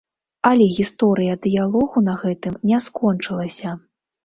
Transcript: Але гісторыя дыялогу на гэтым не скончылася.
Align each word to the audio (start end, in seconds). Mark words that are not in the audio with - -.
Але 0.51 0.65
гісторыя 0.77 1.35
дыялогу 1.43 2.03
на 2.09 2.17
гэтым 2.23 2.59
не 2.73 2.83
скончылася. 2.89 3.79